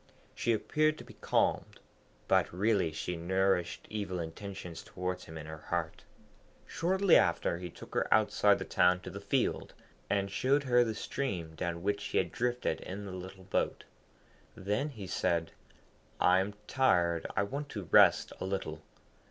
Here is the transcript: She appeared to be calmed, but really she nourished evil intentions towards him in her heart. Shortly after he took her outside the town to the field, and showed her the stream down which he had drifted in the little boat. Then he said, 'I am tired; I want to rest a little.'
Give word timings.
She 0.33 0.51
appeared 0.51 0.97
to 0.97 1.03
be 1.03 1.13
calmed, 1.13 1.79
but 2.27 2.51
really 2.51 2.91
she 2.91 3.15
nourished 3.15 3.85
evil 3.87 4.19
intentions 4.19 4.81
towards 4.81 5.25
him 5.25 5.37
in 5.37 5.45
her 5.45 5.59
heart. 5.59 6.05
Shortly 6.65 7.15
after 7.15 7.59
he 7.59 7.69
took 7.69 7.93
her 7.93 8.11
outside 8.11 8.57
the 8.57 8.65
town 8.65 9.01
to 9.01 9.11
the 9.11 9.19
field, 9.21 9.75
and 10.09 10.31
showed 10.31 10.63
her 10.63 10.83
the 10.83 10.95
stream 10.95 11.53
down 11.53 11.83
which 11.83 12.03
he 12.05 12.17
had 12.17 12.31
drifted 12.31 12.79
in 12.81 13.05
the 13.05 13.11
little 13.11 13.43
boat. 13.43 13.83
Then 14.55 14.89
he 14.89 15.05
said, 15.05 15.51
'I 16.19 16.39
am 16.39 16.53
tired; 16.65 17.27
I 17.37 17.43
want 17.43 17.69
to 17.69 17.83
rest 17.91 18.33
a 18.39 18.43
little.' 18.45 18.81